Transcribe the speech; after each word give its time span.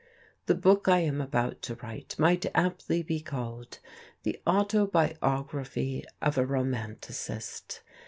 The 0.47 0.55
book 0.55 0.87
I 0.87 1.01
am 1.01 1.21
about 1.21 1.61
to 1.61 1.75
write 1.75 2.15
might 2.17 2.47
aptly 2.55 3.03
be 3.03 3.19
called 3.21 3.77
The 4.23 4.41
Autobiography 4.47 6.05
of 6.23 6.39
a 6.39 6.43
Romanticist. 6.47 7.83